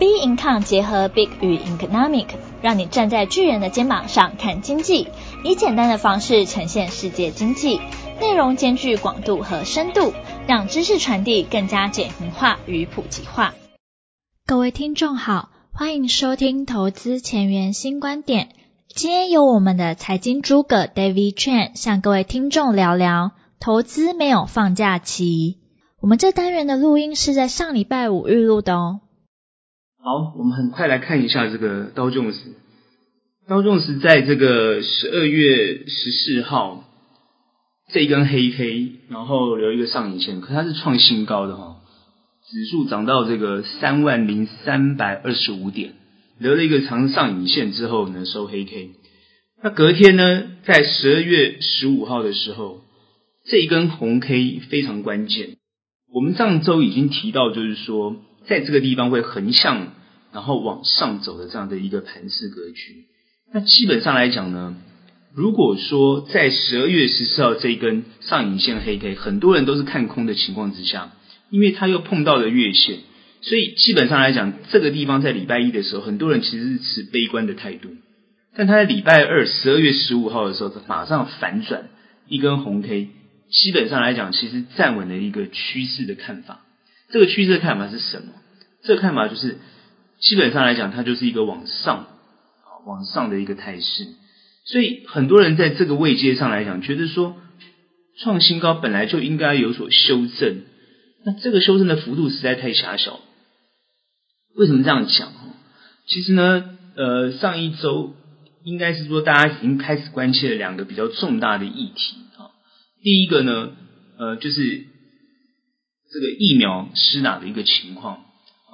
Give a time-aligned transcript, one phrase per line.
[0.00, 2.28] B Income 结合 Big 与 Economic，
[2.62, 5.08] 让你站在巨人的肩膀上看经济，
[5.44, 7.78] 以简单的方式呈现世界经济，
[8.18, 10.14] 内容兼具广度和深度，
[10.46, 13.52] 让知识传递更加简明化与普及化。
[14.46, 18.48] 各位听众好，欢迎收听投资前沿新观点。
[18.88, 25.58] 今天由我们的财经诸葛 David Chan 向各位听众聊聊投资没有放假期。
[26.00, 29.00] 我们这单元的录音是在上礼拜五预录的哦。
[30.02, 32.54] 好，我们很快来看一下这个道琼斯。
[33.46, 36.84] 道琼斯在这个十二月十四号
[37.92, 41.82] 这一根黑 K，然后留一个上影线，可它是创新高的哈，
[42.50, 45.92] 指数涨到这个三万零三百二十五点。
[46.38, 48.92] 留了一个长上影线之后呢，收黑 K。
[49.62, 52.80] 那隔天呢，在十二月十五号的时候，
[53.44, 55.58] 这一根红 K 非常关键。
[56.10, 59.88] 我们上周已经提到，就是说，在这个地方会横向，
[60.32, 63.04] 然后往上走的这样的一个盘势格局。
[63.52, 64.76] 那基本上来讲呢，
[65.34, 71.12] 如果说在十二月十四号这一根上影线黑 K，很多人都是看空的情况之下，
[71.50, 72.98] 因为它又碰到了月线。
[73.42, 77.88] 所以基本上来讲，这个地方在礼拜一的时候，很多人其实是持悲观的态度。
[78.54, 81.88] 但他在礼拜二十二月十五号的时候，他马上反转
[82.28, 83.08] 一根红 K，
[83.50, 86.60] 基本上来讲，其实站稳了一个趋势的看法。
[87.12, 88.32] 这个趋势的看法是什么？
[88.82, 89.58] 这个看法就是，
[90.20, 94.06] 基本上来讲，它就是一个往上啊往上的一个态势。
[94.64, 97.36] 所以很多人在这个位阶上来讲，觉得说
[98.20, 100.62] 创新高本来就应该有所修正，
[101.24, 103.20] 那这个修正的幅度实在太狭小。
[104.56, 105.32] 为什么这样讲？
[106.06, 108.14] 其实呢，呃，上一周
[108.64, 112.50] 应该是说大家已经开始关切了两个比较重大的议题啊。
[113.02, 113.72] 第一个呢，
[114.18, 114.86] 呃，就是
[116.12, 118.24] 这个疫苗施打的一个情况。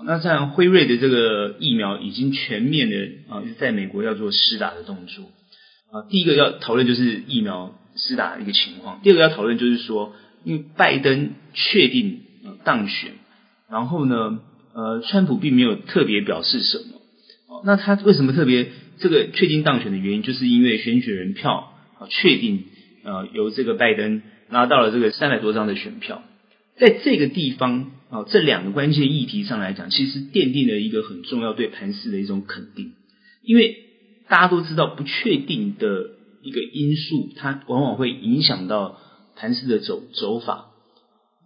[0.04, 2.96] 那像辉瑞的这个疫苗已经全面的
[3.28, 5.24] 啊，在美国要做施打的动作
[5.90, 6.04] 啊。
[6.10, 9.00] 第一个要讨论就是疫苗施打的一个情况。
[9.02, 10.12] 第二个要讨论就是说，
[10.44, 12.20] 因为拜登确定
[12.62, 13.12] 当选，
[13.70, 14.40] 然后呢，
[14.74, 22.64] 呃，川普并没有特别表示什么，那他为什么特别这个确定当选的原因，就是因为选举人票啊确定，
[23.02, 24.20] 呃，由这个拜登
[24.50, 26.22] 拿到了这个三百多张的选票，
[26.78, 32.92] 在这个地方啊，这两个关键议题上来讲，其实奠定了一个很重要对盘势的一种肯定，
[33.42, 33.76] 因为
[34.28, 36.10] 大家都知道不确定的
[36.42, 39.00] 一个因素，它往往会影响到
[39.36, 40.66] 盘势的走走法。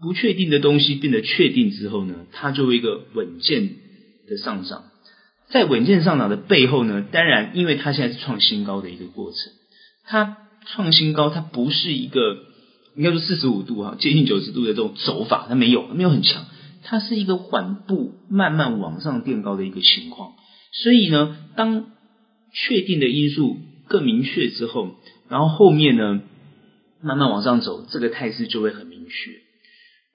[0.03, 3.69] 不确定的东西变得确定之后呢，它就会一个稳健
[4.27, 4.85] 的上涨。
[5.51, 9.39] 在稳健上涨的背后呢，当然，因为它现在是创新高的一个过程。
[10.07, 12.39] 它创新高，它不是一个
[12.97, 16.45] 应该说四十五度哈，接近九十度的这种走法，它没有，没有很强。
[16.83, 20.33] 它是一个缓步慢慢往上垫高的一个情况。
[20.73, 21.87] 所以呢，当
[22.53, 23.57] 确定的因素
[23.87, 24.97] 更明确之后，
[25.29, 26.21] 然后后面呢
[27.03, 29.33] 慢慢往上走，这个态势就会很明确。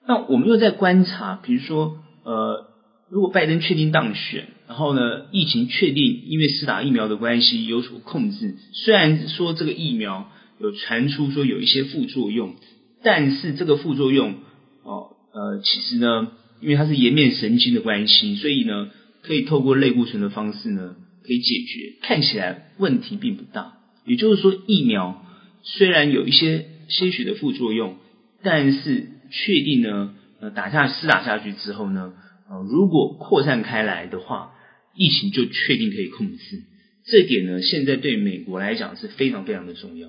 [0.06, 2.66] 那我们又在观察，比如说，呃，
[3.10, 12.54] 如果拜登确定当选，然后呢，疫情确定因为施打疫苗的关系有所控制，虽然说这个疫苗有传出说有一些副作用，
[13.02, 14.34] 但是这个副作用，
[14.82, 18.90] 哦，呃，其实呢，因为它是颜面神经的关系，所以呢，
[19.22, 23.74] 可以透过类固醇的方式呢，可以解决，看起来问题并不大。
[24.06, 25.24] 也就是说，疫苗
[25.62, 27.96] 虽然有一些些许的副作用，
[28.42, 32.14] 但是确定呢，呃，打下施打下去之后呢，
[32.48, 34.52] 呃，如果扩散开来的话，
[34.94, 36.62] 疫情就确定可以控制。
[37.04, 40.08] 这点呢，现在对美国来讲是非常非常的重要。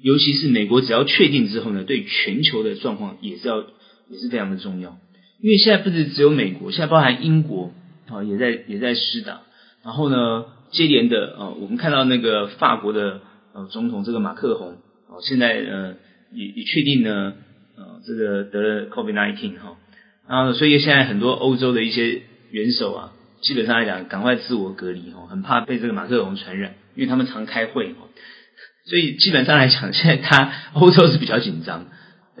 [0.00, 3.60] 尤其是美国只要确定之后呢，对全球的状况也是要
[4.08, 4.98] 也是非常的重要。
[5.40, 7.72] 因为现在不是只有美国，现在包含英国
[8.08, 9.42] 啊，也在也在施打。
[9.84, 13.20] 然后呢，接连的呃，我们看到那个法国的
[13.54, 14.78] 呃总统这个马克宏
[15.08, 15.94] 哦，现在呃
[16.32, 17.34] 也也确定呢。
[17.80, 19.76] 呃，这个得了 COVID-19 哈，
[20.26, 28.08] 然后所以现在很多欧洲的一些元首啊，基本上来讲，赶快自我隔离哈，很怕被这个马克龙传染，因为他们常开会哈，
[28.88, 31.86] 所以基本上来讲，现在他欧洲是比较紧张，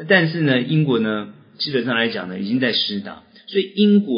[0.08, 4.14] 但是呢，英国呢，基本上来讲呢，已经在施打，所以英国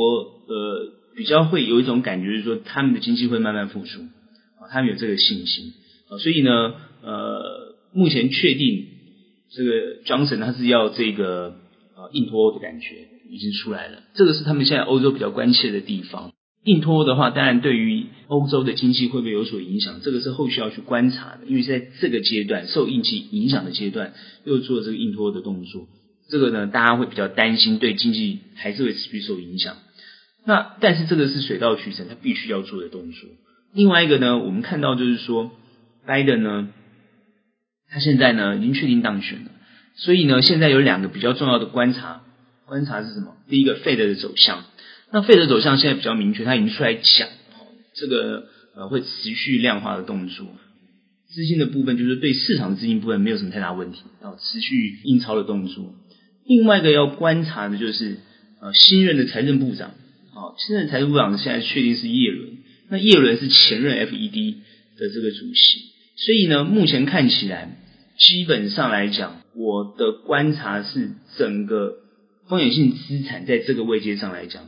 [0.46, 4.00] 呃比较会有一种感觉，就是说他们的经济会慢慢复苏
[4.60, 5.72] 啊，他们有这个信心
[6.08, 6.50] 啊，所以呢，
[7.02, 8.86] 呃，目前确定。
[9.52, 11.56] 这个 Johnson 他是要这个
[11.96, 16.29] 呃硬脱欧的感觉已经出来了，这个是他们现在欧洲比较关切的地方。
[16.64, 21.46] 硬脱的话，当然对于欧洲的经济会不会有所影响，这个是后续要去观察的。
[21.46, 24.12] 因为在这个阶段受疫情影响的阶段，
[24.44, 25.88] 又做这个硬脱的动作，
[26.28, 29.76] 这个呢大家会比较担心，对经济还是会持续受影响。
[30.44, 33.30] 那但是这个是水到渠成，他必须要做的动作。
[33.72, 35.50] 另外一个呢，我们看到就是说，
[36.06, 36.68] 拜登呢，
[37.88, 39.50] 他现在呢已经确定当选了，
[39.96, 42.20] 所以呢，现在有两个比较重要的观察，
[42.66, 43.36] 观察是什么？
[43.48, 44.64] 第一个，Fed 的走向。
[45.12, 47.28] 那费德走向现在比较明确，他已经出来讲，
[47.94, 48.46] 这个
[48.76, 50.46] 呃会持续量化的动作。
[51.32, 55.94] 资金的部分就是对市场的资金部分没有什么太大问题，然后持续印钞的动作。
[56.44, 58.18] 另外一个要观察的就是
[58.60, 59.90] 呃新任的财政部长，
[60.34, 62.58] 啊，新任财政部长现在确定是叶伦。
[62.88, 64.54] 那叶伦是前任 FED
[64.98, 65.78] 的这个主席，
[66.16, 67.78] 所以呢，目前看起来
[68.18, 71.94] 基本上来讲，我的观察是整个
[72.48, 74.64] 风险性资产在这个位阶上来讲，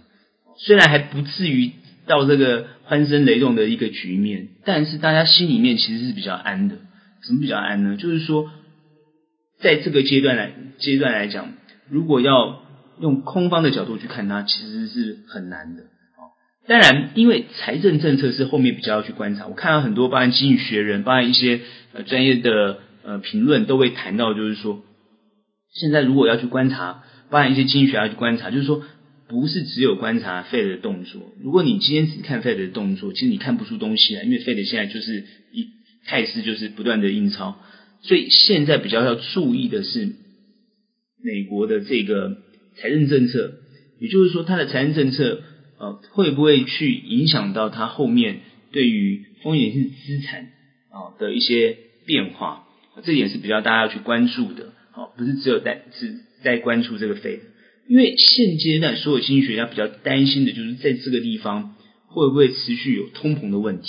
[0.65, 1.73] 虽然还不至于
[2.07, 6.77] 到这个欢声雷动的一个局面，但是大家心里面其实是比较安的。
[7.27, 7.97] 怎么比较安呢？
[7.97, 8.51] 就是说，
[9.61, 11.53] 在这个阶段来阶段来讲，
[11.89, 12.63] 如果要
[13.01, 15.85] 用空方的角度去看它，其实是很难的。
[16.69, 19.49] 当然，因为财政政策是后面比较要去观察。
[19.49, 21.61] 我看到很多，包含经济学人，包含一些
[21.93, 24.81] 呃专业的呃评论，都会谈到，就是说，
[25.73, 28.83] 现在如果要去观察，包含一些经济学要去观察，就是说，
[29.33, 31.33] 不是只有观察 Fed 的动作。
[31.43, 35.67] 如果你今天只看 Fed 的动作，其实你看不出东西来，因为 Fed 现在就是一
[36.07, 37.57] 态势就是不断的印钞，
[38.03, 40.13] 所以现在比较要注意的是
[41.25, 42.37] 美国的这个
[42.77, 43.55] 财政政策，
[43.99, 45.43] 也就是说，它的财政政策。
[45.83, 48.39] 呃，会不会去影响到它后面
[48.71, 50.43] 对于风险性资产
[50.93, 51.77] 啊的一些
[52.07, 52.69] 变化？
[53.03, 54.75] 这点是比较大家要去关注的。
[54.93, 57.41] 好，不是只有在只在关注这个 Fed，
[57.89, 61.75] 因为现阶段所有经济学家比较担心的就是在这个地方
[62.07, 63.89] 会不会持续有通膨的问题。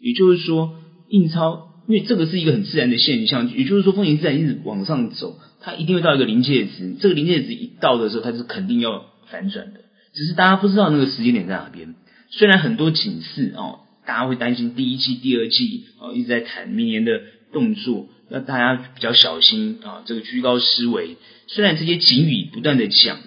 [0.00, 0.76] 也就是说，
[1.08, 6.94] 印钞，因为这个是一个很自然的现象，也就是说，风险资产一直往上走，它一定会到一个临界值。
[7.00, 9.80] 这个临界值一到的时候，它是肯定要反转的。
[10.12, 11.94] 只是大家不知道那个时间点在哪边。
[12.30, 17.20] 虽然很多警示哦，大家会担心第一季、第二季哦一直在谈明年的
[17.52, 21.16] 动作，要大家比较小心啊，这个居高思危。
[21.46, 23.18] 虽然这些警语不断的讲，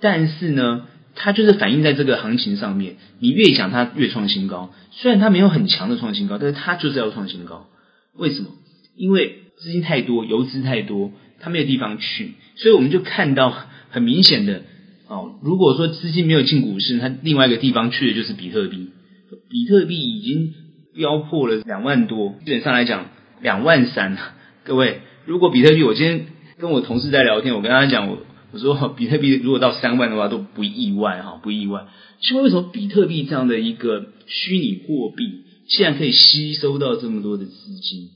[0.00, 2.96] 但是呢，它就是反映在这个行情上面。
[3.18, 7.66] 你越讲它越创新高，虽然它没有很强的创新高，但是它就是要创新高。
[8.16, 8.48] 为什么？
[8.96, 13.54] 因为资金太多，游资太多，它没有地方去，所以我们就看到
[13.90, 14.62] 很明显的。
[15.06, 18.90] 哦，如果说资金没有进股市，它另外一个地方去的就是比特币。
[19.48, 20.54] 比特币已经
[20.94, 23.10] 飙破了两万多，基本上来讲
[23.42, 24.16] 两万三。
[24.64, 26.26] 各位，如果比特币，我今天
[26.58, 28.18] 跟我同事在聊天，我跟他讲，我
[28.52, 31.86] 我说比特币如果到三万的话都不意外哈，不意外。
[32.20, 38.10] 其实为什么比特币这样的一个虚拟货币，竟然可以吸收到这么多的资金？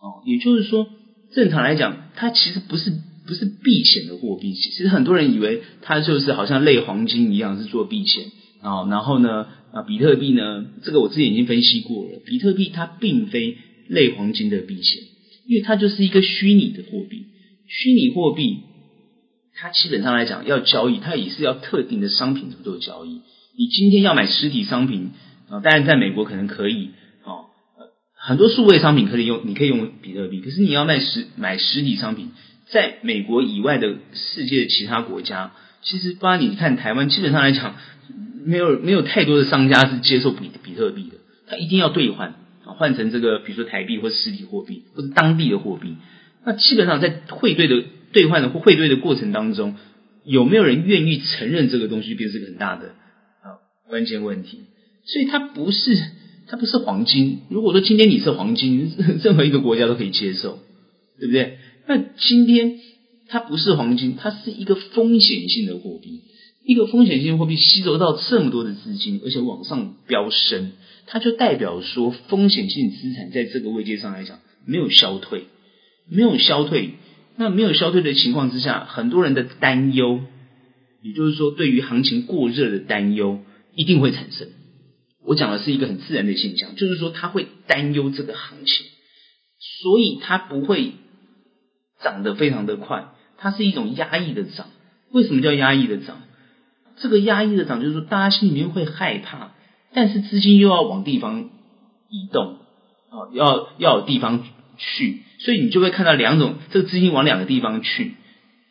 [0.00, 0.86] 哦，也就是说，
[1.34, 2.92] 正常来讲，它其实不是。
[3.28, 8.24] 不是避险的货币，其实很多人以为它就是好像类黄金一样是做避险
[8.62, 8.88] 啊。
[8.88, 13.58] 然后呢，啊，比特币呢，这个我之前已经分析过了，比特币它并非
[13.88, 15.02] 类黄金的避险，
[15.46, 17.26] 因为它就是一个虚拟的货币。
[17.66, 18.60] 虚拟货币
[19.54, 23.20] 它基本上来讲要交易，它也是要特定的商品做交易。
[23.58, 25.10] 你今天要买实体商品
[25.48, 26.90] 啊，当然在美国可能可以
[27.24, 27.50] 啊，
[28.14, 32.30] 很多数位商品可以用，你可以用比特币，可是你要卖实买实体商品。
[32.70, 35.52] 在美国以外的世界的其他国家，
[35.82, 37.76] 其实不然你看台湾，基本上来讲，
[38.44, 41.16] 没有没有太多的商家是接受比比特币的，
[41.48, 42.34] 他一定要兑换，
[42.78, 45.96] 换成这个比如说台币或实体货币或者当地的货币。
[46.44, 49.74] 那基本上在汇兑的兑换的或汇兑的过程当中，
[50.24, 52.94] 有没有人愿意承认这个东西，便是个很大的
[53.42, 54.60] 啊关键问题。
[55.04, 55.98] 所以它不是
[56.46, 57.40] 它不是黄金。
[57.50, 58.92] 如果说今天你是黄金，
[59.22, 60.60] 任何一个国家都可以接受，
[61.18, 61.58] 对不对？
[61.86, 62.78] 那今天
[63.26, 66.22] 它不是黄金，它是一个风险性的货币，
[66.68, 70.72] 一个风险性货币吸收到这么多的资金，而且往上飙升，
[71.06, 75.46] 它就代表说风险性资产在这个位阶上来讲没有消退，
[76.10, 76.90] 没有消退。
[77.38, 80.20] 那没有消退的情况之下，很多人的担忧，
[81.00, 83.40] 也就是说对于行情过热的担忧
[83.74, 84.48] 一定会产生。
[85.24, 88.86] 我讲的是一个很自然的现象，就是说他会担忧这个行情，
[89.80, 90.92] 所以他不会。
[92.00, 93.08] 涨得非常的快，
[93.38, 94.68] 它是一种压抑的涨。
[95.10, 96.22] 为什么叫压抑的涨？
[97.00, 99.52] 这个压抑的涨就是说，大家心里面会害怕，
[99.92, 101.50] 但是资金又要往地方
[102.08, 102.56] 移动，
[103.10, 104.44] 啊，要要有地方
[104.76, 108.12] 去，所以你就会看到两种，这个资金往两个地方去。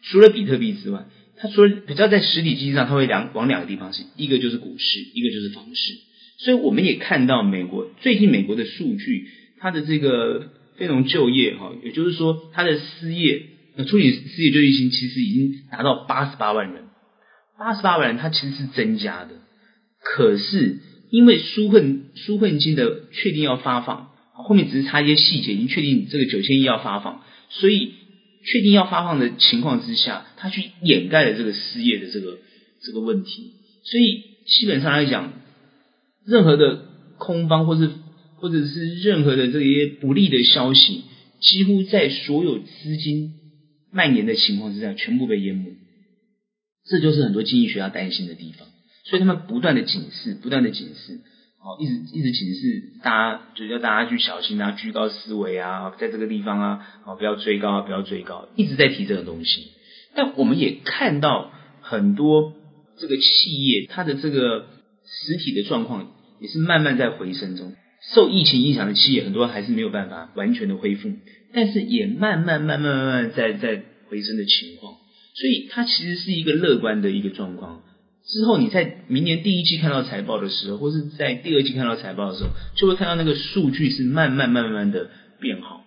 [0.04, 1.06] 除了比特币之外，
[1.38, 5.94] 它除了比较在实体经济上，它会两往两个地方去，一个就是股市，一个就是房市。
[6.40, 9.28] 所以我们也看到美国最近美国的数据，
[9.60, 10.50] 它的这个。
[10.78, 13.42] 非农就业哈，也就是说，它的失业，
[13.78, 16.84] 呃，初领失业就业金其实已经达到八十八万人，
[17.60, 19.32] 八十八万人，它其实是增加的。
[20.02, 27.94] 可是因为纾困纾困金的确定要发放，后面只是差一些细节，已经确定这个九千亿要发放，所以
[28.46, 32.38] 确定要发放的情况之下，他去掩盖了这个失业的这个
[32.82, 33.52] 这个问题，
[33.84, 35.34] 所以基本上来讲，
[36.26, 36.86] 任何的
[37.18, 37.90] 空方或是
[38.36, 41.02] 或者是任何的这些不利的消息，
[41.42, 43.34] 几乎在所有资金
[43.92, 45.72] 蔓延的情况之下，全部被淹没。
[46.89, 48.67] 这就是很多经济学家担心的地方，
[49.03, 51.20] 所以他们不断的警示，不断的警示，
[51.60, 59.72] 哦，一直一直警示大家，就叫大家去小心啊，居高思维啊，在这个地方啊，哦，不要追高啊，不要追高，一直在提这个东西。
[60.15, 61.51] 但我们也看到
[61.82, 62.53] 很多
[62.98, 64.67] 这个企业，它的这个
[65.06, 67.74] 实体的状况也是慢慢在回升中。
[68.13, 71.12] 受疫情影响的企业很多还是没有办法完全的恢复，
[71.51, 74.96] 但是也慢慢慢慢慢慢在在回升的情况。
[75.39, 77.84] 所以它其实是一个乐观的一个状况。
[78.25, 85.86] 之后你在明年第一季看到财报的时候，或是在第二季看到财报的时候，就会看到那个数据是慢慢慢慢的变好。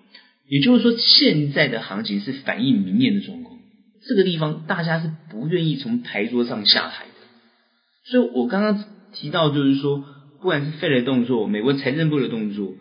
[0.49, 3.59] 也就是说，现在的行情是反映明年的状况。
[4.09, 8.11] 这个地方大家是不愿意从牌桌上下台的。
[8.11, 10.04] 所以我刚刚提到，就是说，
[10.40, 12.75] 不管是 Fed 的动作，美国财政部的动作，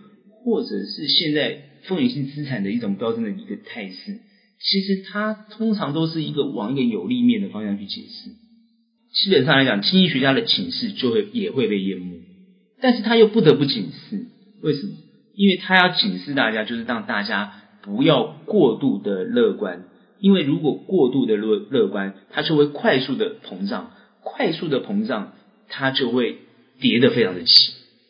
[0.45, 4.19] 或者是现在风险性资产的一种飙升的一个态势。
[4.62, 8.32] 其实它通常都是一个往一个有利面的方向去解释。
[9.13, 12.22] 基本上来讲，经济学家的警示就会也会被淹没，
[12.82, 14.28] 但是他又不得不警示。
[14.62, 14.94] 为什么？
[15.36, 19.86] 因为他要警示大家，就是让大家不要过度的乐观。
[20.20, 25.32] 因为如果过度的乐乐观，它就会快速的膨胀，快速的膨胀，
[25.70, 26.39] 它就会
[26.82, 27.54] 跌得非常的急。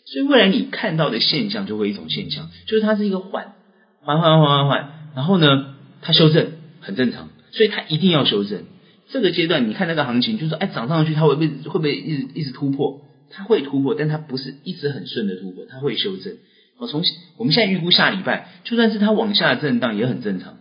[0.06, 3.54] 所以未来你看到的现象就会一种现象，就是它是一个缓
[4.02, 5.69] 缓缓缓缓缓，然后呢，
[6.02, 8.64] 它修正很正常，所以它一定要修正。
[9.12, 13.02] 这个阶段，你看那个行情，就是说，哎，涨上去，它会不会会不会一直一直突破？
[13.32, 16.38] 它会突破，但它不是一直很顺的突破，它会修正。
[16.78, 17.04] 我从
[17.38, 20.58] 我们现在预估下礼拜，就算是它往下震荡也很正常。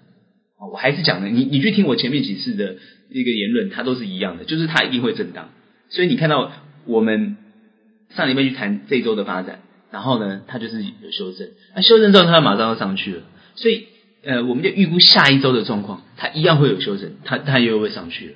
[0.73, 2.77] 我还是讲的，你你去听我前面几次的
[3.11, 5.51] 一个言论，它都是一样的，就是它一定会震荡。
[5.91, 6.51] 所以你看到
[6.87, 7.37] 我们
[8.17, 13.23] 上礼拜去谈这周的发展，然后呢，它就是有修正，那修正之后它马上要上去了，
[13.55, 13.89] 所以。
[14.25, 18.35] 呃，我们就预估下一周的状况，它一样会有修正，它它又会上去了。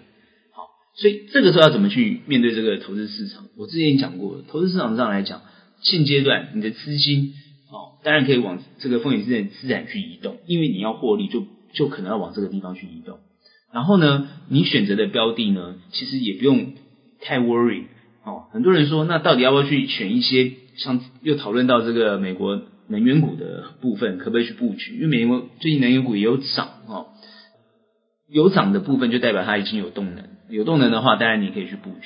[0.52, 3.46] 好，所以这个时候要怎么去面对这个投资市场？
[3.56, 5.42] 我之前讲过，投资市场上来讲，
[5.80, 7.34] 现阶段你的资金，
[7.70, 13.18] 哦，当然可以往这个风险资产资产去移动，因为你要获利就，就就可能要往这个地方去移动。
[13.72, 16.74] 然后呢，你选择的标的呢，其实也不用
[17.20, 17.84] 太 worry。
[18.24, 22.62] 哦，很多人说，那到底要不要去选一些像又讨论到这个美国？
[22.88, 24.94] 能源股的部分可不可以去布局？
[24.96, 27.06] 因为美国最近能源股也有涨哦，
[28.28, 32.00] 有涨的部分就代表它已经有动能，有动能的话，当然你可以去布局。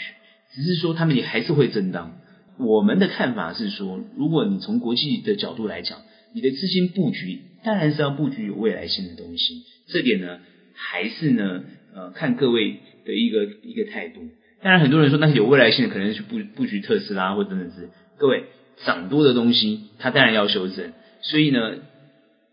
[0.55, 2.19] 只是说他们也还是会震荡。
[2.59, 5.99] 我们的看法是说，如果你从国际的角度来讲，
[6.35, 9.65] 你的资金布局当然是要布局有未来性的东西。
[9.89, 10.39] 这点呢，
[10.75, 11.65] 还是呢，
[11.95, 14.21] 呃，看各位的一个一个态度。
[14.63, 17.91] 当然，很多人说那些有未来性的，可能去布布局特斯拉或者等等之。
[18.19, 18.45] 各位。
[18.85, 20.93] 涨多的东西，它当然要修正。
[21.23, 21.59] 所以呢，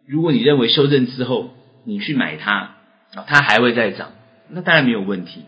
[0.08, 1.50] 如果你认为修正之后
[1.86, 2.78] 你去买它，
[3.28, 4.14] 它还会再涨，
[4.50, 5.42] 那当然没有问题。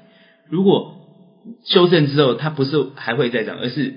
[0.50, 0.96] 如果
[1.64, 3.96] 修正之后它不是还会再涨，而是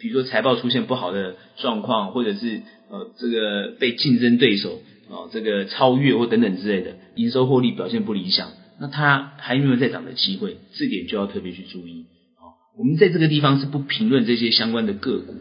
[0.00, 10.58] 比如说财报出现不好的状况，或者是呃这个被竞争对手啊这个超越或等等之类的，营收获利表现不理想，那它还有没有再涨的机会？
[10.74, 12.06] 这点就要特别去注意。
[12.78, 15.34] 我们在这个地方是不评论这些相关的个股。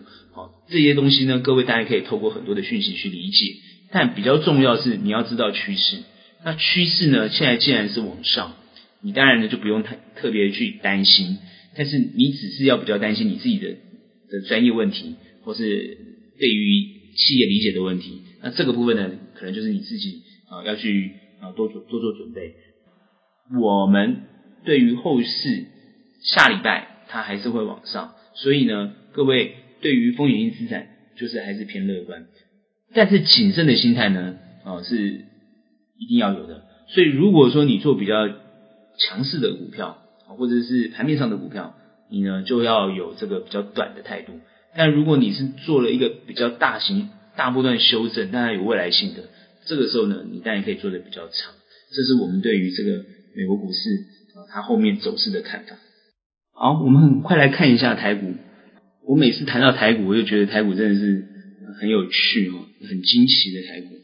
[0.68, 3.56] 这些东西呢，各位大家可以透过很多的讯息去理解，
[3.92, 6.00] 但比较重要是你要知道趋势。
[6.44, 8.56] 那趋势呢，现在既然是往上，
[9.02, 11.38] 你当然呢就不用太特别去担心，
[11.76, 13.70] 但是你只是要比较担心你自己的
[14.30, 15.64] 的专业问题，或是
[16.40, 16.84] 对于
[17.16, 18.22] 企业理解的问题。
[18.42, 22.54] 那这个部分呢，可能就是你自己啊要去啊多做多做准备。
[23.62, 24.24] 我们
[24.66, 25.66] 对于后市
[26.24, 29.58] 下礼拜它还是会往上，所以呢，各位。
[29.86, 32.26] 对于风险性资产，就是还是偏乐观，
[32.96, 34.98] 但是谨慎的心态呢，啊是
[36.00, 36.64] 一定要有的。
[36.88, 38.28] 所以如果说你做比较
[38.98, 40.00] 强势的股票，
[40.40, 41.76] 或者是盘面上的股票，
[42.10, 44.34] 你呢就要有这个比较短的态度。
[44.76, 49.26] 但如果你是做了一个比较大型、大波段修正，当然有未来性的，
[49.68, 51.54] 这个时候呢，你当然可以做的比较长。
[51.96, 53.06] 这是我们对于这个
[53.38, 53.78] 美国股市
[54.34, 55.76] 啊它后面走势的看法。
[56.56, 58.34] 好，我们很快来看一下台股。
[59.08, 61.28] 我每次谈到台股，我就觉得台股真的是
[61.80, 63.98] 很有趣哦，很惊奇的台股。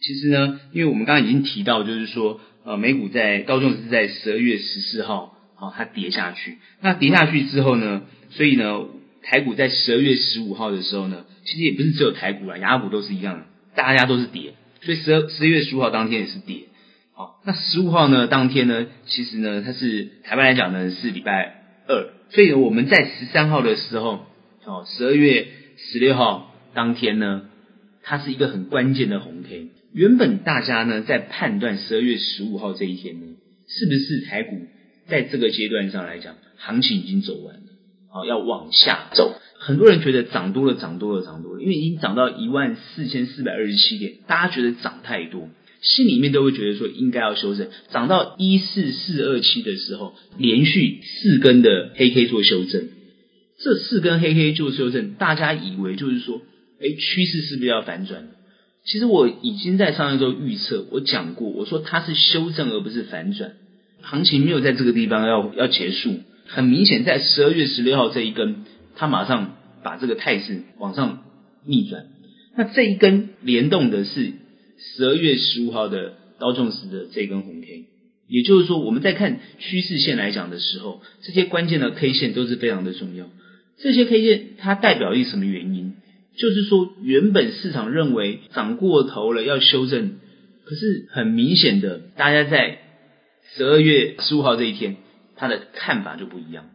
[0.00, 6.58] 其实呢，因为我们刚刚已经提到，就是说，呃，美股在高中是在十二月十四号，好，它跌下去。
[6.80, 8.86] 那跌下去之后呢，所以呢，
[9.22, 16.68] 台股在十二月十五号的时候呢，其实也不是只有台股啦，雅股都是一样的，大家都是跌，所以十二十一月十五号当天也是跌。
[17.12, 24.24] 好，那十五号呢，当天呢，其实呢，它是台湾来讲呢是礼拜二，所以我们在十三号的时候，
[24.68, 25.48] 哦，十二月
[25.78, 27.48] 十六号当天呢，
[28.02, 29.68] 它是一个很关键的红 K。
[29.94, 33.26] 原本大家呢在判断十二月十五号这一天呢，
[33.66, 34.60] 是不是台股
[35.08, 37.62] 在这个阶段上来讲，行情已经走完了，
[38.12, 39.34] 好，要往下走。
[39.58, 45.48] 很多人觉得涨多了，涨多了，涨多了，因为已经涨到一万四千四百二十七点，大家觉得涨太多，
[45.80, 47.68] 心里面都会觉得说应该要修正。
[47.90, 52.88] 涨到一四四二七的时候，连续四根的黑 K 做修正，
[53.60, 56.40] 这四根黑 K 做修正，大家以为就是说，
[56.80, 58.28] 哎，趋势是不是要反转？
[58.84, 63.52] 其实我已经在上一周预测，我讲过，我说它是修正而不是反转，
[64.00, 66.20] 行情没有在这个地方要要结束。
[66.46, 68.64] 很明显，在十二月十六号这一根，
[68.96, 71.24] 它马上把这个态势往上
[71.66, 72.06] 逆转。
[72.56, 74.32] 那这一根联动的是
[74.78, 77.84] 十二月十五号的道琼斯的这根红 K，
[78.28, 83.26] 也就是说，我们在看趋势线来讲的时候，这些关键的 K 线都是非常的重要。
[83.80, 85.94] 这些 K 线它代表一什么原因？
[86.36, 90.18] 就是说，原本市场认为涨过头了要修正，
[90.64, 92.78] 可是很明显的，大家在
[93.54, 94.96] 十二月十五号这一天，
[95.36, 96.66] 他的看法就不一样。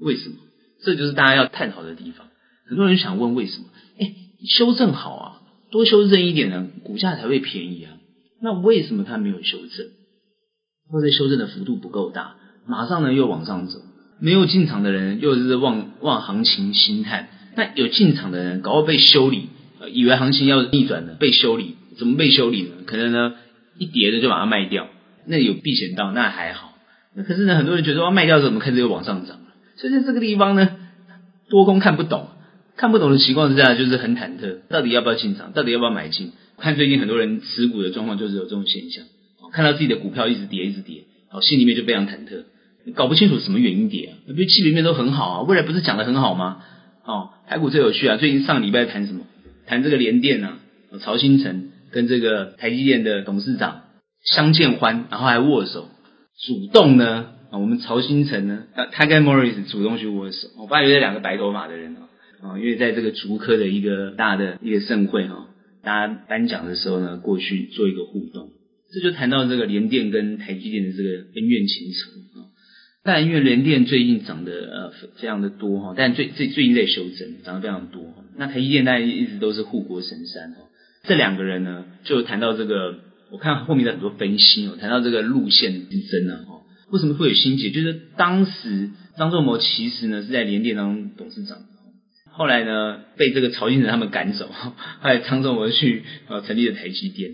[0.00, 0.36] 为什么？
[0.82, 2.28] 这就是大家要探讨的地方。
[2.68, 3.66] 很多人想问为什么？
[3.98, 4.12] 哎，
[4.48, 7.92] 修正好啊，多修正一点呢，股价才会便宜啊。
[8.42, 9.86] 那为什么它没有修正？
[10.90, 12.36] 或者修正的幅度不够大，
[12.66, 13.80] 马上呢又往上走，
[14.18, 17.28] 没有进场的人又是望望行情心态。
[17.56, 19.48] 那有进场的人，搞不好被修理，
[19.90, 22.68] 以为行情要逆转了，被修理，怎么被修理呢？
[22.86, 23.34] 可能呢，
[23.78, 24.88] 一跌的就把它卖掉，
[25.26, 26.76] 那有避险到，那还好。
[27.14, 29.54] 那可是呢，很多人觉得说卖掉怎么开始又往上涨了？
[29.76, 30.68] 所以在这个地方呢，
[31.48, 32.28] 多空看不懂，
[32.76, 36.32] 看不懂的情况之下，就是很忐忑，到底要不要进场，到底要不要买进？
[36.58, 39.04] 看最近很多人持股的状况，就是有这种现象，
[39.52, 42.44] 看到自己的股票一直跌，一直跌，好，心里面就非常忐忑，
[42.94, 44.12] 搞不清楚什么原因跌啊？
[44.26, 46.62] 那不是基本面都很好啊，未来不是讲的很好吗？
[47.04, 48.16] 哦，台股最有趣啊！
[48.16, 49.20] 最近上礼拜谈什么？
[49.66, 50.58] 谈这个联电啊，
[51.00, 53.82] 曹兴诚跟这个台积电的董事长
[54.24, 55.88] 相见欢，然后还握手，
[56.46, 60.48] 主动呢啊，我们曹兴诚呢，他跟 Morris 主动去握手。
[60.58, 62.00] 我发觉这两个白头发的人啊，
[62.42, 65.46] 啊，因为在这个竹科的一个大的一个盛会哈，
[65.82, 68.50] 大家颁奖的时候呢，过去做一个互动，
[68.92, 72.25] 这就谈到这个联电跟台积电的这个恩怨情仇。
[73.06, 78.02] 但因为联电最近涨得呃非常的多哈，但最最最近在修正，涨得非常多。
[78.36, 80.56] 那台积电大家一直都是护国神山哈。
[81.04, 82.98] 这两个人呢，就谈到这个，
[83.30, 86.62] 我看后面的很多分析哦，谈到这个路线之争呢哈。
[86.90, 87.70] 为什么会有心结？
[87.70, 91.58] 就是当时张仲谋其实呢是在联电当董事长，
[92.32, 94.72] 后来呢被这个曹兴诚他们赶走，后
[95.08, 97.30] 来张仲谋去呃成立了台积电。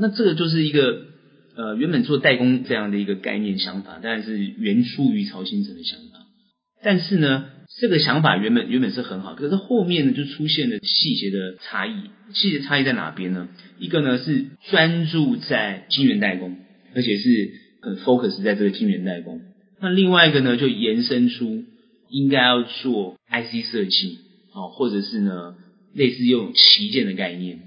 [0.00, 1.13] 那这个就是一个。
[1.56, 6.26] 呃，原本做代工这样的一个概念想法，当然是原出于曹兴诚的想法。
[6.82, 7.46] 但是呢，
[7.80, 11.94] 这个想法原本原本是很好，可是后面呢就出现了细节的差异。
[12.34, 13.48] 细节差异在哪边呢？
[13.78, 16.56] 一个呢是专注在晶圆代工，
[16.94, 19.40] 而且是很 focus 在这个晶圆代工。
[19.80, 21.64] 那另外一个呢，就延伸出
[22.10, 24.18] 应该要做 IC 设计，
[24.52, 25.54] 哦，或者是呢
[25.94, 27.60] 类似用旗舰的概念。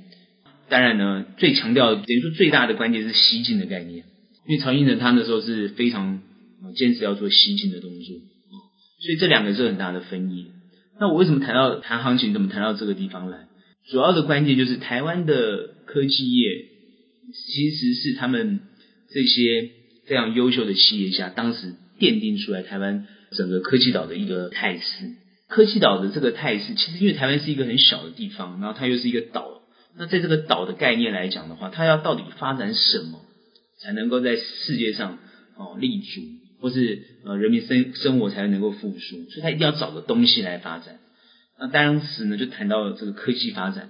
[0.69, 4.03] 当然呢，最强调等于说最大的关键是西进的概念，
[4.47, 6.21] 因为曹兴诚他那时候是非常
[6.75, 7.99] 坚持要做西进的动作，
[8.99, 10.45] 所以这两个是很大的分野。
[10.99, 13.47] 那我为什么谈到谈行情，怎么谈到这个地方来？
[13.89, 16.65] 主要的关键就是台湾的科技业
[17.33, 18.59] 其实是他们
[19.13, 19.69] 这些
[20.05, 24.83] 非常优秀的企业家当时奠定出来台湾整个科技岛的一个态势。
[25.47, 29.56] 科技岛的这个态势，其实因为台湾是一个很小的地方，然后它又是一个岛。
[29.99, 33.19] 那在这个岛的概念来讲的话，它要到底发展什么，
[33.81, 35.17] 才能够在世界上
[35.57, 36.21] 哦立足，
[36.61, 39.23] 或是呃人民生生活才能够复苏？
[39.29, 40.99] 所以它一定要找个东西来发展。
[41.59, 43.89] 那当时呢，就谈到了这个科技发展，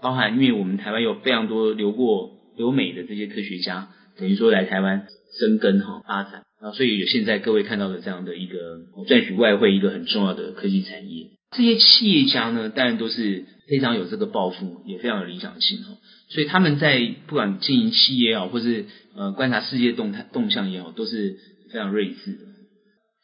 [0.00, 5.08] 包含因为我们台湾有非常多留过留美的这些科学家，等于说来台湾
[5.40, 8.56] 生根哈发展啊，所以有现在各位看到的这样的一个
[9.08, 11.30] 赚取外汇一个很重要的科技产业。
[11.56, 13.44] 这些企业家呢，当然都是。
[13.68, 15.98] 非常有这个抱负，也非常有理想性哈，
[16.30, 21.36] 所以他们在不管经营企业也好，或是呃观察世界动态动向也好，都是
[21.70, 22.38] 非常睿智的。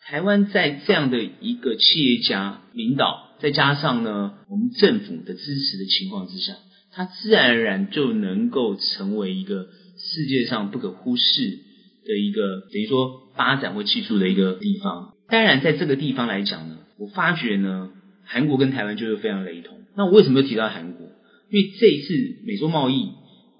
[0.06, 6.54] 台湾在这样的一个企业家领导，再加上呢我们政府的支持的情况之下，
[6.92, 11.58] 它自然而然就能够成为一个世界上不可忽视
[12.06, 15.14] 的一个等于说发展或技术的一个地方。
[15.28, 17.90] 当然，在这个地方来讲呢，我发觉呢。
[18.26, 19.83] 韩国跟台湾就是非常雷同。
[19.96, 21.06] 那我为什么又提到韩国？
[21.50, 23.08] 因为这一次美洲贸易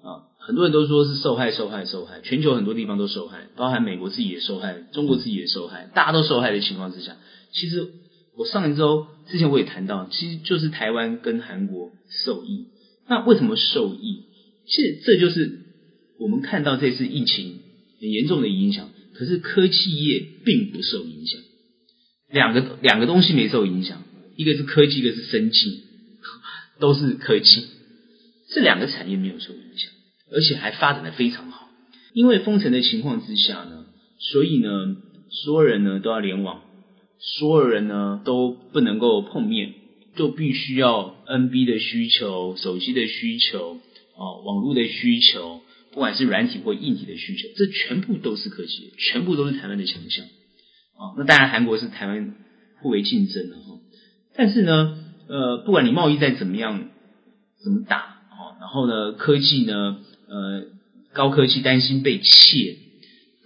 [0.01, 7.15] 啊，很多人都说是受害、受害、受害，全球很多地方都受害，包含美国自己也受害，中国自己也受害，大家都受害的情况之下，
[7.53, 7.87] 其实
[8.37, 11.91] 我上一周之前我也谈到，其实就是台湾跟韩国
[12.25, 12.65] 受益。
[13.07, 14.23] 那为什么受益？
[14.67, 15.59] 其实这就是
[16.19, 17.59] 我们看到这次疫情
[18.01, 21.39] 很严重的影响，可是科技业并不受影响。
[22.31, 24.03] 两个两个东西没受影响，
[24.35, 25.83] 一个是科技，一个是生技，
[26.79, 27.65] 都是科技。
[28.49, 29.91] 这两个产业没有受影响，
[30.31, 31.67] 而且还发展得非常好。
[32.13, 33.85] 因为封城的情况之下呢，
[34.19, 34.95] 所以呢，
[35.29, 36.61] 所有人呢都要联网，
[37.19, 39.73] 所有人呢都不能够碰面，
[40.15, 43.79] 就必须要 NB 的需求、手机的需求、
[44.15, 45.61] 哦网络的需求，
[45.91, 50.25] 不管是软体或硬体的需求，这全部都是科技，全部都是台湾的强项。
[50.25, 52.35] 啊，那当然韩国是台湾
[52.81, 53.79] 互为竞争的哈，
[54.35, 56.89] 但是呢，呃，不管你贸易再怎么样，
[57.63, 57.97] 怎么打，
[58.31, 60.67] 哦，然后呢，科技呢，呃，
[61.13, 62.77] 高科技担心被窃，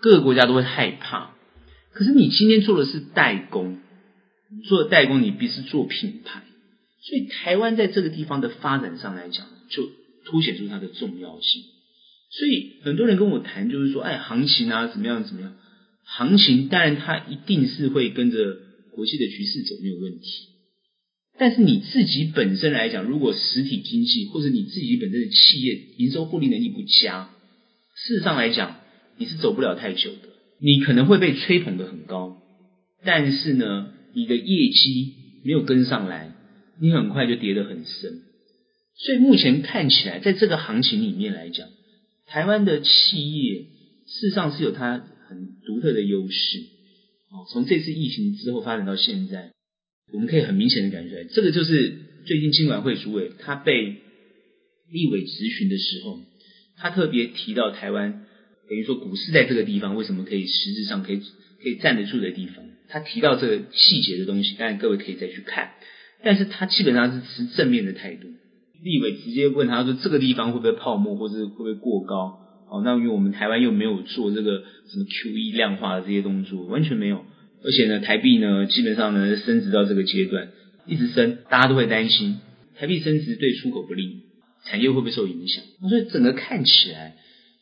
[0.02, 1.36] 各个国家都会害怕。
[1.94, 3.80] 可是你今天做的是代工，
[4.68, 6.44] 做的代工，你必须做品牌，
[7.02, 9.90] 所以台湾在这个地方的发展上来讲，就
[10.26, 11.64] 凸显出它的重要性。
[12.32, 15.56] 所以很多人跟我谈，就是说，哎，行情啊，怎么样，怎么样。
[16.04, 18.58] 行情当然它一定是会跟着
[18.92, 20.49] 国际的局势走，没有问题。
[21.40, 27.30] 但是你自己本身来讲，如果实体经济或者你自己本身的企业营收获利能力不佳，
[27.96, 28.76] 事实上来讲
[29.18, 30.30] 你是走不了太久的。
[30.62, 32.38] 你可能会被吹捧得很高，
[33.04, 35.14] 但是呢，你的业绩
[35.46, 36.34] 没有跟上来，
[36.80, 38.22] 你很快就跌得很深。
[38.98, 41.70] 所以目前看起来，在这个行情里面来讲，
[42.28, 43.62] 台湾的企业
[44.06, 45.08] 事实上是有它。
[45.30, 46.58] 很独特的优势，
[47.30, 49.52] 哦，从这次疫情之后发展到现在，
[50.12, 51.94] 我们可以很明显的感觉出来，这个就是
[52.26, 53.96] 最近金管会主委他被
[54.92, 56.20] 立委质询的时候，
[56.78, 58.26] 他特别提到台湾，
[58.70, 61.18] 等于说股市在这个地方为什么可以实质上可以
[61.62, 65.72] 可以站得住的地方，他提到这个细节的东西，当然各位可以再去看，
[66.24, 68.28] 但是他基本上是持正面的态度，
[68.82, 72.40] 立委直接问他说这个地方会不会泡沫，或者会不会过高？
[72.72, 77.26] 哦，那因为我们台湾又没有做这个什么 QE 量化的这些动作，完全没有。
[77.64, 80.50] 而且呢，台币呢，基本上呢升值到这个阶段，
[80.88, 82.40] 一直升，大家都会担心
[82.78, 84.22] 台币升值对出口不利，
[84.66, 85.64] 产业会不会受影响？
[85.90, 87.16] 所以整个看起来，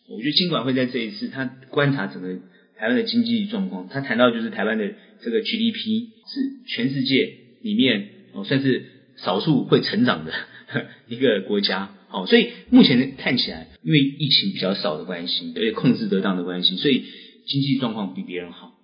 [0.07, 2.35] 我觉得金管会在这一次他观察整个
[2.77, 8.85] 台湾的经济状况，他谈到就是台湾的这个 GDP 是全世界里面哦算是
[9.17, 10.33] 少数会成长的
[11.09, 11.93] 一个国家。
[12.09, 17.03] 好，所以目前看起来，因为疫情比较少的关系，而且控制得当的关系，所以
[17.47, 18.76] 经济状况比别人好。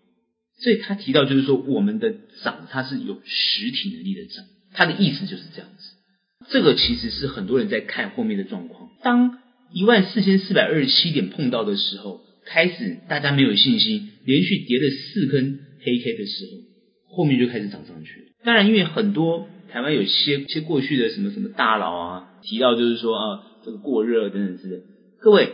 [0.59, 2.13] 所以他提到就是说，我们的
[2.43, 6.49] 涨它是有实体能力的涨，他的意思就是这样子。
[6.49, 8.89] 这个其实是很多人在看后面的状况。
[9.01, 9.39] 当
[9.73, 18.33] 一万四千四百二十七点碰到的时候，开始大家没有信心，连续跌了四根黑 K 的时候，后面就开始涨上去。
[18.43, 19.47] 当然，因为很多。
[19.71, 24.83] 台湾有些些过去的什么什么大佬啊，提到就是说啊，这个过热等等之类。
[25.19, 25.49] 各位，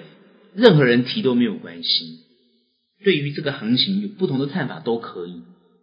[0.53, 1.89] 任何人提都没有关系。
[3.03, 5.41] 对于这个行情有不同的看法都可以，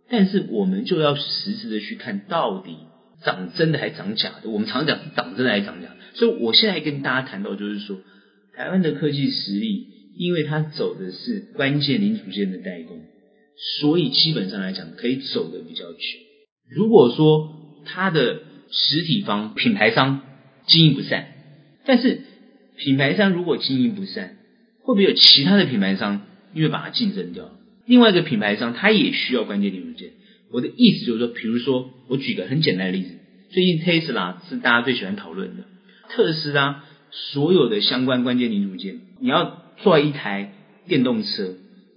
[0.08, 2.76] 但是我们就要实时的去看到底
[3.24, 4.50] 涨真的还涨假的。
[4.50, 5.96] 我们常讲是涨真的还涨假的。
[6.14, 7.98] 所以我现在跟大家谈到就是说，
[8.54, 13.00] 台湾的科技实力，因为它走的是关键零组件的代工，
[13.80, 15.98] 所以基本上来讲可以走得比较久。
[16.70, 20.22] 如果说它的实体方品牌商
[20.66, 21.26] 经营不善，
[21.84, 22.20] 但是
[22.76, 24.36] 品牌商如果经营不善，
[24.82, 26.26] 会不会有其他的品牌商
[26.56, 27.50] 因为把它竞争掉？
[27.84, 30.12] 另外一个品牌商它也需要关键零组件。
[30.50, 33.10] 我的意思就是说，比如说我举个很简单的例子，
[33.50, 35.64] 最近特斯拉是大家最喜欢讨论的，
[36.08, 40.54] 特斯拉所有的相关关键零组件，你要做一台
[40.88, 41.56] 电动车，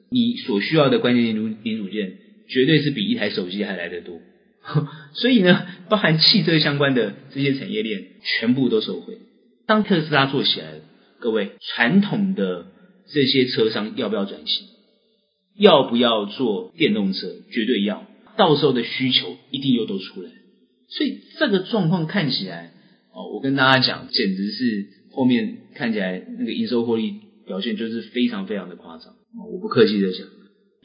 [0.09, 2.17] 你所需要的关键零零组件
[2.49, 4.19] 绝对是比一台手机还来得多。
[5.13, 9.17] 所以呢，包含汽车相关的这些产业链全部都受惠。
[9.65, 10.79] 当特斯拉做起来了，
[11.19, 12.65] 各位传统的
[13.11, 14.67] 这些车商要不要转型？
[15.57, 17.35] 要不要做电动车？
[17.51, 18.07] 绝对要。
[18.37, 20.29] 到时候的需求一定又都出来。
[20.87, 22.73] 所以这个状况看起来，
[23.13, 29.15] 哦，我跟大家讲，简直是后面看起来那个营收获利表现就是非常非常的夸张。
[29.51, 30.27] 我不客气的讲，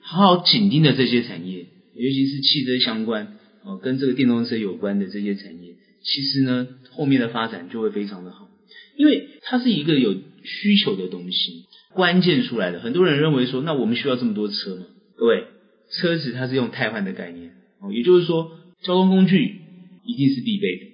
[0.03, 3.39] 好好紧盯的这些产业，尤其是汽车相关。
[3.67, 8.51] 哦，跟这个电动车有关的这些产业，其实呢，后面的发展就会非常的好，
[8.99, 12.81] 因为它是一个有需求的东西，关键出来的。
[12.81, 14.85] 很多人认为说，那我们需要这么多车吗？
[15.17, 15.45] 各位，
[15.91, 18.51] 车子它是用汰换的概念，哦，也就是说，
[18.83, 19.57] 交通工具，
[20.05, 20.85] 一定是必备的。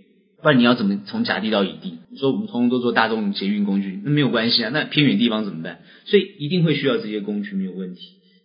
[0.42, 1.98] 不然你要怎么从甲地到乙地？
[2.10, 4.70] 你说我们通通都做大众捷运工具，那没有关系啊。
[4.70, 5.82] 那偏远地方怎么办？
[6.06, 8.00] 所以一定会需要这些工具，没有问题。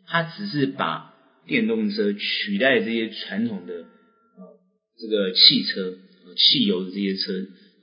[0.08, 1.14] 它只是把
[1.48, 4.60] 电动车取代这些传统的呃
[5.00, 5.94] 这个汽车、
[6.36, 7.32] 汽油的这些车、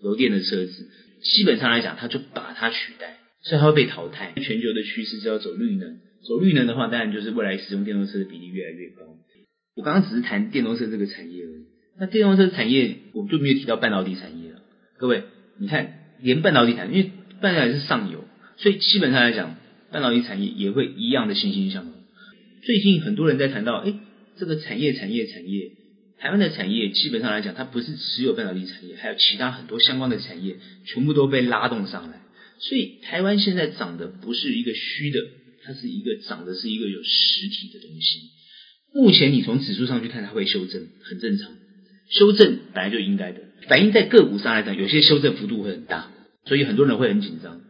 [0.03, 0.89] 油电的车子，
[1.23, 4.33] 基本上来讲，它就把它取代，所以它会被淘汰。
[4.37, 9.03] 全球的趋势是要走绿能，走绿能的话，当然就是未来使用电动车的比例越来越高。
[9.75, 11.65] 我刚刚只是谈电动车这个产业而已。
[11.99, 14.63] 那电动车产业，我们就没有提到半导体产业了。
[14.99, 15.23] 各位，
[15.59, 18.25] 你看，连半导体产业，因为半导体是上游，
[18.57, 19.57] 所以基本上来讲，
[19.91, 21.93] 半导体产业也会一样的欣欣向荣。
[22.63, 23.95] 最近很多人在谈到，哎，
[24.37, 25.71] 这个产业、产业、产业，
[26.23, 30.55] 台湾的产业基本上来讲，它不是只有半导体产业，还有其他很多相关的产业，
[30.87, 32.21] 全部都被拉动上来。
[32.61, 35.19] 所以台湾现在涨的不是一个虚的，
[35.65, 38.21] 它是一个涨的是一个有实体的东西。
[38.95, 41.49] 目前你从指数上去看，它会修正，很正常。
[42.09, 46.13] 修正本来就应该的，反映在个股上来讲，有些修正幅度会很大，
[46.47, 47.63] 所以很多人会很紧张。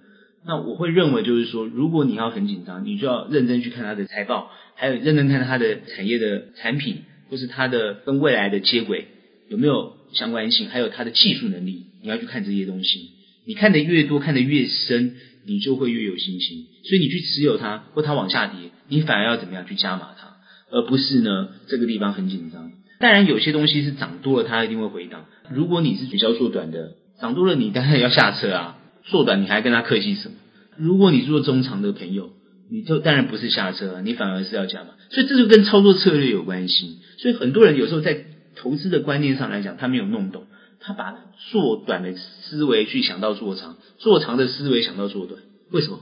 [0.45, 9.07] 那我会认为就是说，如果你要很紧张，你就要认真去看它的财报，还有认真看它的产业的产品，或是它的跟未来的接轨
[9.49, 13.13] 有没有相关性，还有它的技术能力，你要去看这些东西。
[13.47, 15.15] 你看得越多，看得越深，
[15.47, 16.67] 你就会越有信心。
[16.85, 20.37] 所以你去持有它，或它往下跌，你反而要怎么样去加码它，
[20.71, 22.71] 而不是呢这个地方很紧张。
[23.01, 25.25] 当然，有些东西是涨多了，它一定会回档。
[25.51, 28.79] 如果你是比较做短的，涨多了你当然要下车啊。
[29.05, 30.35] 做短你还跟他客气什么？
[30.77, 32.35] 如果你做中长的朋友，
[32.73, 34.95] 你就当然不是下车，你反而是要加码。
[35.11, 37.01] 所以这就跟操作策略有关系。
[37.19, 38.25] 所以很多人有时候在
[38.57, 40.47] 投资的观念上来讲，他没有弄懂，
[40.81, 41.15] 他把
[41.51, 45.39] 做短的思维去想到做长，做长的思维想到做短。
[45.71, 46.01] 为什么？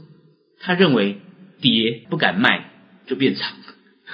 [0.60, 1.18] 他认为
[1.60, 2.70] 跌不敢卖
[3.06, 3.52] 就变长，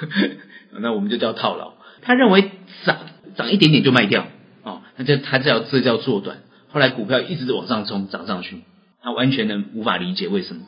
[0.81, 1.75] 那我们就叫套牢。
[2.01, 2.49] 他认为
[2.85, 2.97] 涨
[3.35, 4.27] 涨一点点就卖掉，
[4.63, 6.39] 哦，那这他叫这叫做短。
[6.69, 8.63] 后来股票一直往上冲，涨上去，
[9.03, 10.63] 他完全能无法理解为什么。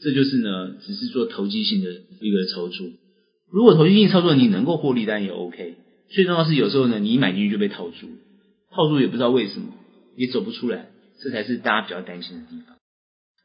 [0.00, 2.86] 这就是呢，只是做投机性的一个操作。
[3.50, 5.76] 如果投机性操作你能够获利，当然也 OK。
[6.10, 8.08] 最重要是有时候呢，你一买进去就被套住，
[8.70, 9.68] 套住也不知道为什么，
[10.16, 10.88] 也走不出来，
[11.22, 12.76] 这才是大家比较担心的地方。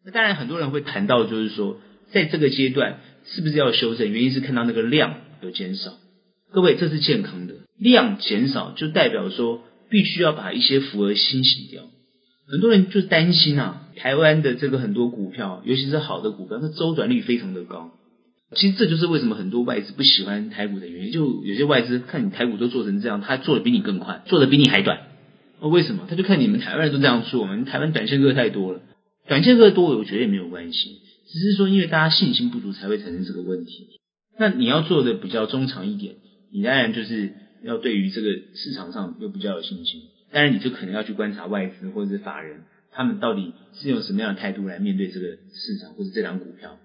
[0.05, 1.79] 那当然很多人会谈到，就是说
[2.11, 4.11] 在这个阶段是不是要修正？
[4.11, 5.93] 原因是看到那个量有减少。
[6.51, 11.83] 各位，这是健康的，量减少就代表说必须要把一些浮额清洗掉。
[12.51, 17.91] 很多人就担心啊，台湾的这个很多股票，尤其是好的股票，它周转率非常的高。
[18.53, 21.13] 其实这就是为什么很多外资不喜欢台股的原因。
[21.13, 24.99] 就有些外资看你台股都做成这样，他做的比你更快，做的比你还短。
[25.61, 26.05] 哦，为什么？
[26.09, 28.81] 他就看你们台湾人都这样做，我们台湾短线客太多了，
[29.29, 30.97] 短线客多，我觉得也没有关系，
[31.31, 33.87] 只是说因为大家信心不足才会产生这个问题。
[34.37, 36.15] 那你要做的比较中长一点。
[36.53, 37.33] 你当然就是
[37.63, 46.77] 要对于这个市场上又比较有信心，当然你就可能要去观察外资或者是法人，他们到底是用什么样的态度来面对这个市场或者这档股票。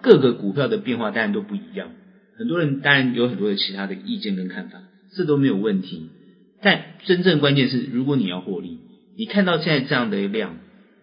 [0.00, 1.90] 各个股票的变化当然都不一样，
[2.36, 4.80] 很多人当然有很多的其他的意见跟看法，
[5.16, 6.10] 这都没有问题。
[6.62, 8.78] 但真正关键是，如果你要获利，
[9.16, 10.56] 你看到现在这样的量，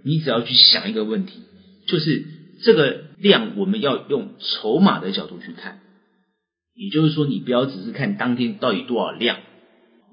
[0.03, 1.41] 你只要去想一个问题，
[1.87, 2.23] 就是
[2.63, 5.79] 这个量我们要用筹码的角度去看。
[6.73, 9.39] 也就是说，你不要只是看当天到底多少量，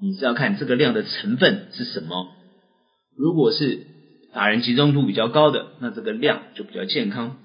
[0.03, 2.27] 你是要看这个量的成分是什么。
[3.15, 3.87] 如果是
[4.33, 7.37] 法人集中度比较高的，那这个量就比较健康。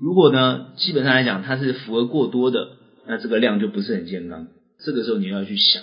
[0.00, 2.70] 如果呢，基本上来讲它是符合过多的，
[3.06, 4.48] 那这个量就不是很健康。
[4.84, 5.80] 这个时候你要去想，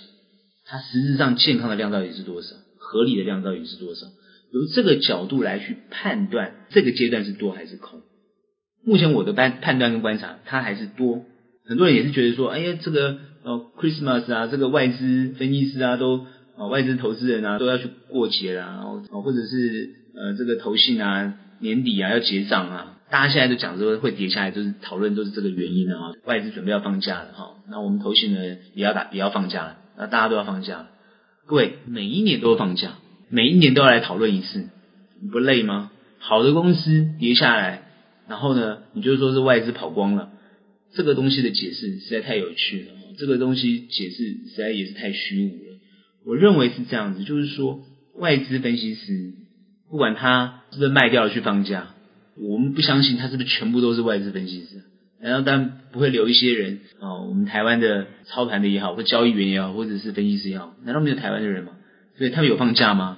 [0.65, 4.05] 它实质上健康的量到底是多少，合理的量到底是多少，
[4.51, 8.01] 由这个角度来去判断这个阶段是多还是空。
[8.83, 11.23] 目前我的判判断跟观察，它还是多。
[11.65, 16.25] 很多人也是觉得说，哎呀，这个呃，Christmas 啊，这个外资分析师啊，都
[16.57, 28.39] 啊，外资投资人啊，都要去过节啦，然后或者是呃，这个投信啊，年底啊要结账啊，大家现在都讲说会跌下来，就是讨论都是这个原因啊，外资准备要放假了哈，那我们投信呢
[28.73, 30.89] 也要打也要放假了，那大家都要放假了，
[31.45, 32.95] 各位每一年都要放假，
[33.29, 34.67] 每一年都要来讨论一次，
[35.21, 35.91] 你不累吗？
[36.19, 37.83] 好的公司跌下来，
[38.27, 40.31] 然后呢，你就说是外资跑光了。
[40.93, 42.87] 这个东西的解释实在太有趣了，
[43.19, 45.79] 这个东西解释实在也是太虚无了。
[46.25, 47.83] 我认为是这样子，就是说
[48.15, 49.33] 外资分析师
[49.89, 51.95] 不管他是不是卖掉了去放假，
[52.37, 54.83] 我们不相信他是不是全部都是外资分析师。
[55.21, 57.21] 然后，但不会留一些人啊？
[57.23, 61.73] 我们台湾的操盘的也好，或交易员也好，或者是分析师也好，难道没有台湾的人吗？
[62.17, 63.17] 所以他们有放假吗？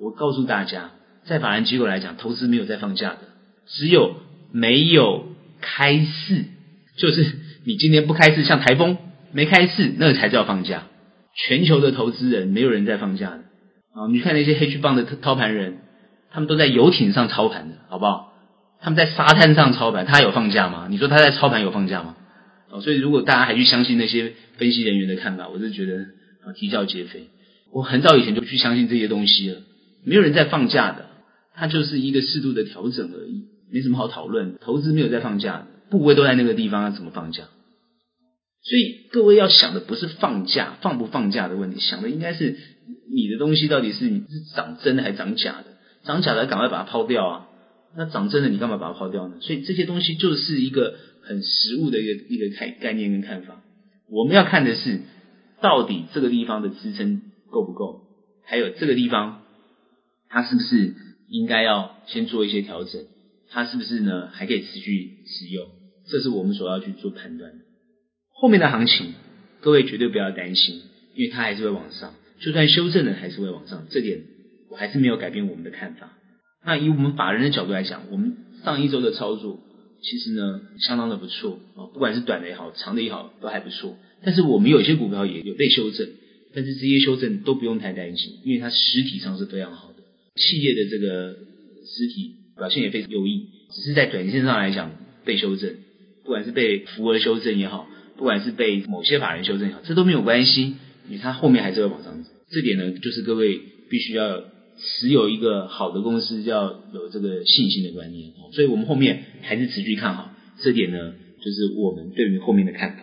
[0.00, 0.90] 我告诉大家，
[1.26, 3.18] 在法人机构来讲，投资没有在放假的，
[3.66, 4.16] 只有
[4.52, 5.26] 没有
[5.60, 6.44] 开市。
[6.94, 7.24] 就是
[7.64, 8.98] 你今天不开市，像台风
[9.32, 10.84] 没开市，那个才叫放假。
[11.34, 13.38] 全球的投资人没有人在放假的，
[13.94, 15.78] 啊，你看那些 H 棒的操盘人，
[16.30, 18.32] 他们都在游艇上操盘的，好不好？
[18.80, 20.88] 他们在沙滩上操盘，他有放假吗？
[20.90, 22.16] 你说他在操盘有放假吗？
[22.70, 25.98] 哦，所以如果大家还去相信那些分析人员的看法，我是觉得
[26.44, 27.28] 啊，啼笑皆非。
[27.72, 29.60] 我很早以前就去相信这些东西了，
[30.04, 31.06] 没有人在放假的，
[31.54, 34.58] 它就是一个适度的调整而已，没什么好讨论。
[34.60, 37.44] 投资没有在放假的，部位都在那个地方，要怎么放假？
[38.64, 42.56] 所以各位要想的不是放假放不放假的问题，想的应该是
[43.14, 45.66] 你的东西到底是你是涨真的还是涨假的？
[46.04, 47.48] 涨假的赶快把它抛掉啊！
[47.94, 49.34] 那涨真的你干嘛把它抛掉呢？
[49.40, 53.62] 所以这些东西就是一个很实物的一个一个概概念跟看法。
[54.08, 55.00] 我们要看的是
[55.60, 58.00] 到底这个地方的支撑够不够，
[58.44, 59.42] 还有这个地方
[60.28, 60.94] 它是不是
[61.28, 63.04] 应该要先做一些调整？
[63.50, 65.66] 它是不是呢还可以持续使用？
[66.08, 67.58] 这是我们所要去做判断的。
[68.30, 69.14] 后面的行情，
[69.60, 70.80] 各位绝对不要担心，
[71.14, 73.86] 因为它还是会往上，就算修正了还是会往上。
[73.90, 74.22] 这点
[74.70, 76.12] 我还是没有改变我们的看法。
[76.64, 79.60] 那以我们法人的角度来讲，我们上一周的操作
[80.02, 83.96] 其实呢相当的不错啊，不管是短的也好，长的也好，都还不错。
[84.24, 86.08] 但是我们有些股票也有被修正。
[86.54, 90.02] 但是这些修正都不用太担心，因为它实体上是非常好的，
[90.36, 94.90] 企业的这个实体表现也非常优异，只是在短线上来讲
[95.24, 95.74] 被修正，
[96.32, 100.76] 不管是被福尔修正也好，不管是被某些法人修正也好，这都没有关系，
[101.10, 102.30] 因为它后面还是会往上走。
[102.48, 104.40] 这点呢，就是各位必须要
[104.78, 108.30] 持有一个好的公司，要有这个信心的观念。
[108.54, 110.30] 所以我们后面还是持续看好，
[110.62, 111.12] 这点呢，
[111.44, 113.02] 就是我们对于后面的看法。